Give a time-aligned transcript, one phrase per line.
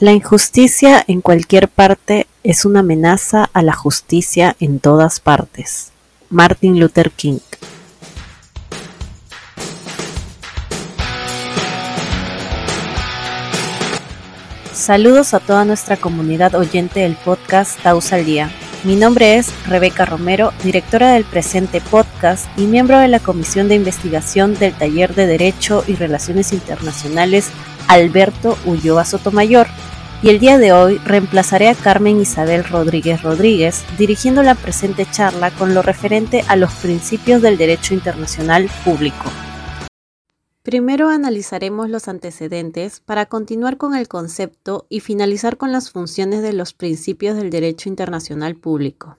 [0.00, 5.92] La injusticia en cualquier parte es una amenaza a la justicia en todas partes.
[6.30, 7.40] Martin Luther King
[14.72, 18.50] Saludos a toda nuestra comunidad oyente del podcast Taus al Día.
[18.84, 23.74] Mi nombre es Rebeca Romero, directora del presente podcast y miembro de la Comisión de
[23.74, 27.50] Investigación del Taller de Derecho y Relaciones Internacionales
[27.86, 29.66] Alberto Ulloa Sotomayor
[30.22, 35.50] y el día de hoy reemplazaré a Carmen Isabel Rodríguez Rodríguez dirigiendo la presente charla
[35.50, 39.30] con lo referente a los principios del derecho internacional público.
[40.62, 46.52] Primero analizaremos los antecedentes para continuar con el concepto y finalizar con las funciones de
[46.52, 49.16] los principios del derecho internacional público.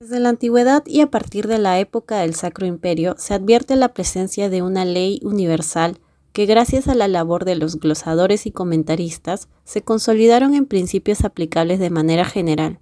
[0.00, 3.94] Desde la antigüedad y a partir de la época del Sacro Imperio se advierte la
[3.94, 5.98] presencia de una ley universal
[6.32, 11.78] que gracias a la labor de los glosadores y comentaristas se consolidaron en principios aplicables
[11.78, 12.80] de manera general.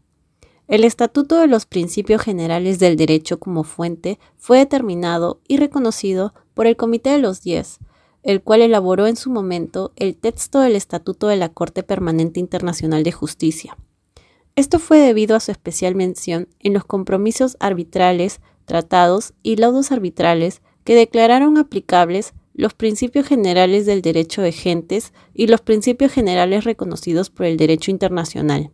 [0.67, 6.67] El Estatuto de los Principios Generales del Derecho como fuente fue determinado y reconocido por
[6.67, 7.79] el Comité de los Diez,
[8.23, 13.03] el cual elaboró en su momento el texto del Estatuto de la Corte Permanente Internacional
[13.03, 13.79] de Justicia.
[14.57, 20.61] Esto fue debido a su especial mención en los compromisos arbitrales, tratados y laudos arbitrales
[20.85, 27.31] que declararon aplicables los principios generales del derecho de gentes y los principios generales reconocidos
[27.31, 28.73] por el derecho internacional.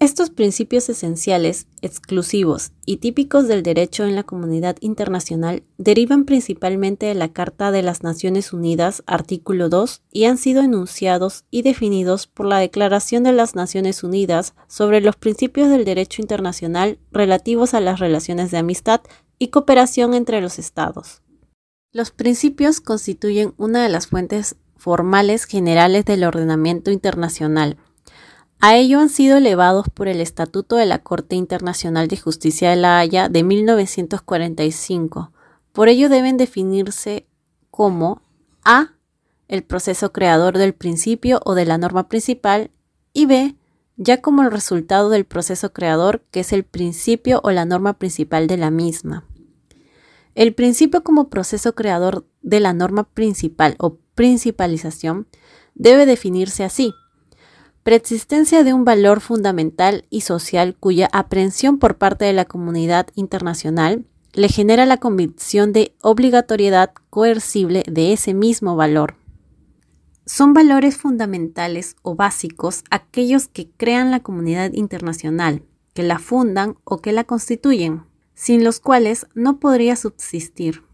[0.00, 7.14] Estos principios esenciales, exclusivos y típicos del derecho en la comunidad internacional derivan principalmente de
[7.14, 12.46] la Carta de las Naciones Unidas, artículo 2, y han sido enunciados y definidos por
[12.46, 18.00] la Declaración de las Naciones Unidas sobre los principios del derecho internacional relativos a las
[18.00, 19.02] relaciones de amistad
[19.38, 21.22] y cooperación entre los Estados.
[21.90, 27.78] Los principios constituyen una de las fuentes formales generales del ordenamiento internacional.
[28.60, 32.76] A ello han sido elevados por el Estatuto de la Corte Internacional de Justicia de
[32.76, 35.32] la Haya de 1945.
[35.72, 37.26] Por ello deben definirse
[37.70, 38.20] como
[38.64, 38.92] A.
[39.48, 42.70] el proceso creador del principio o de la norma principal
[43.14, 43.56] y B.
[43.96, 48.46] ya como el resultado del proceso creador que es el principio o la norma principal
[48.46, 49.24] de la misma.
[50.38, 55.26] El principio como proceso creador de la norma principal o principalización
[55.74, 56.94] debe definirse así.
[57.82, 64.04] Preexistencia de un valor fundamental y social cuya aprehensión por parte de la comunidad internacional
[64.32, 69.16] le genera la convicción de obligatoriedad coercible de ese mismo valor.
[70.24, 76.98] Son valores fundamentales o básicos aquellos que crean la comunidad internacional, que la fundan o
[76.98, 78.07] que la constituyen
[78.38, 80.84] sin los cuales no podría subsistir.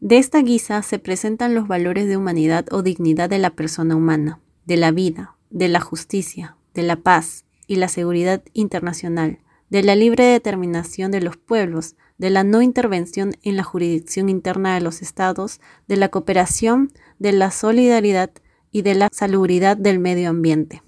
[0.00, 4.40] De esta guisa se presentan los valores de humanidad o dignidad de la persona humana,
[4.66, 9.38] de la vida, de la justicia, de la paz y la seguridad internacional,
[9.70, 14.74] de la libre determinación de los pueblos, de la no intervención en la jurisdicción interna
[14.74, 18.30] de los estados, de la cooperación, de la solidaridad
[18.70, 20.82] y de la salubridad del medio ambiente.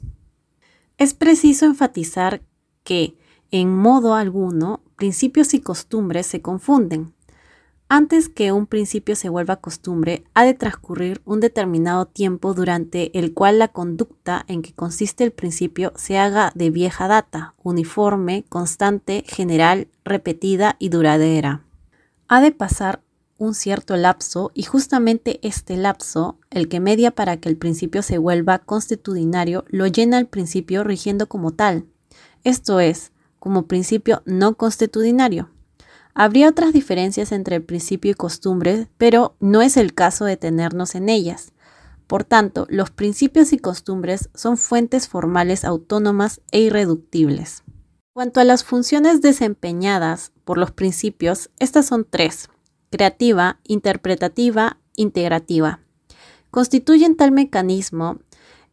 [0.98, 2.42] Es preciso enfatizar
[2.84, 3.16] que,
[3.50, 7.14] en modo alguno, principios y costumbres se confunden.
[7.88, 13.32] Antes que un principio se vuelva costumbre, ha de transcurrir un determinado tiempo durante el
[13.32, 19.22] cual la conducta en que consiste el principio se haga de vieja data, uniforme, constante,
[19.28, 21.62] general, repetida y duradera.
[22.26, 23.02] Ha de pasar
[23.38, 28.18] un cierto lapso y justamente este lapso, el que media para que el principio se
[28.18, 31.86] vuelva constitucionario, lo llena el principio rigiendo como tal.
[32.42, 33.12] Esto es,
[33.46, 35.50] como principio no constitucionario.
[36.14, 40.96] Habría otras diferencias entre el principio y costumbre, pero no es el caso de tenernos
[40.96, 41.52] en ellas.
[42.08, 47.62] Por tanto, los principios y costumbres son fuentes formales autónomas e irreductibles.
[48.12, 52.50] Cuanto a las funciones desempeñadas por los principios, estas son tres,
[52.90, 55.78] creativa, interpretativa, integrativa.
[56.50, 58.18] Constituyen tal mecanismo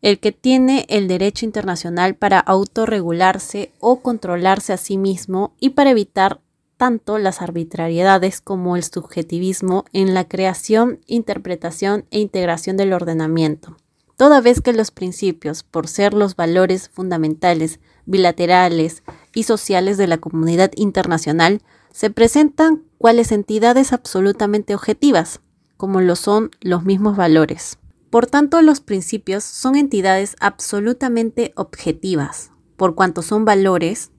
[0.03, 5.91] el que tiene el derecho internacional para autorregularse o controlarse a sí mismo y para
[5.91, 6.41] evitar
[6.76, 13.78] tanto las arbitrariedades como el subjetivismo en la creación, interpretación e integración del ordenamiento.
[14.17, 19.03] Toda vez que los principios, por ser los valores fundamentales, bilaterales
[19.34, 21.61] y sociales de la comunidad internacional,
[21.94, 25.40] se presentan cuales entidades absolutamente objetivas,
[25.78, 27.78] como lo son los mismos valores.
[28.13, 34.11] Por tanto, los principios son entidades absolutamente objetivas, por cuanto son valores,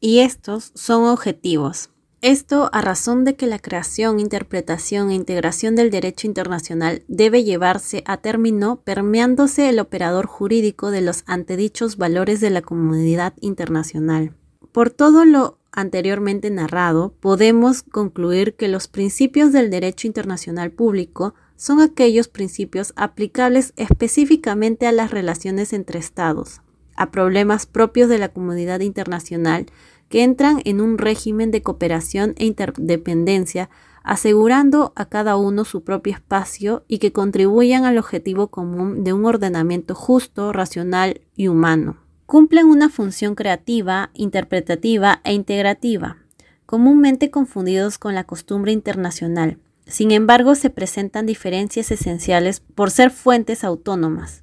[0.00, 1.90] y estos son objetivos.
[2.22, 8.02] Esto a razón de que la creación, interpretación e integración del derecho internacional debe llevarse
[8.04, 14.34] a término permeándose el operador jurídico de los antedichos valores de la comunidad internacional.
[14.72, 21.80] Por todo lo anteriormente narrado, podemos concluir que los principios del derecho internacional público son
[21.80, 26.60] aquellos principios aplicables específicamente a las relaciones entre Estados,
[26.94, 29.66] a problemas propios de la comunidad internacional
[30.08, 33.70] que entran en un régimen de cooperación e interdependencia,
[34.04, 39.24] asegurando a cada uno su propio espacio y que contribuyan al objetivo común de un
[39.24, 41.96] ordenamiento justo, racional y humano.
[42.26, 46.18] Cumplen una función creativa, interpretativa e integrativa,
[46.66, 49.58] comúnmente confundidos con la costumbre internacional.
[49.86, 54.42] Sin embargo, se presentan diferencias esenciales por ser fuentes autónomas.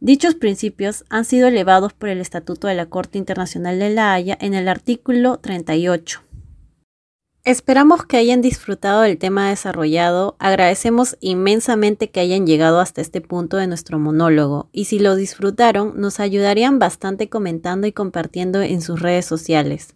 [0.00, 4.36] Dichos principios han sido elevados por el Estatuto de la Corte Internacional de la Haya
[4.40, 6.20] en el artículo 38.
[7.44, 13.58] Esperamos que hayan disfrutado del tema desarrollado, agradecemos inmensamente que hayan llegado hasta este punto
[13.58, 19.00] de nuestro monólogo y si lo disfrutaron nos ayudarían bastante comentando y compartiendo en sus
[19.00, 19.94] redes sociales.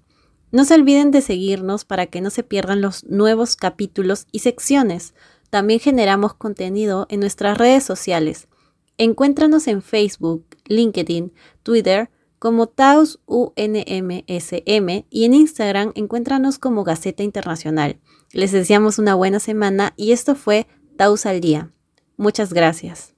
[0.51, 5.15] No se olviden de seguirnos para que no se pierdan los nuevos capítulos y secciones.
[5.51, 8.49] También generamos contenido en nuestras redes sociales.
[8.97, 17.99] Encuéntranos en Facebook, LinkedIn, Twitter como Taos UNMSM y en Instagram encuéntranos como Gaceta Internacional.
[18.33, 20.67] Les deseamos una buena semana y esto fue
[20.97, 21.73] Taos al Día.
[22.17, 23.18] Muchas gracias.